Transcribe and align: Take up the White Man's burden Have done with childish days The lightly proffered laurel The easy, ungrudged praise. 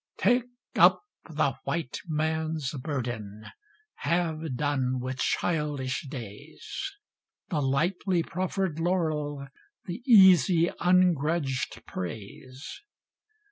Take 0.17 0.45
up 0.75 1.03
the 1.29 1.57
White 1.63 1.99
Man's 2.07 2.71
burden 2.71 3.45
Have 3.97 4.55
done 4.55 4.99
with 4.99 5.19
childish 5.19 6.07
days 6.09 6.93
The 7.49 7.61
lightly 7.61 8.23
proffered 8.23 8.79
laurel 8.79 9.47
The 9.85 10.01
easy, 10.07 10.71
ungrudged 10.79 11.85
praise. 11.85 12.81